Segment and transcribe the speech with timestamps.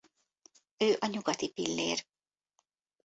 [0.77, 2.05] Ő a nyugati pillér.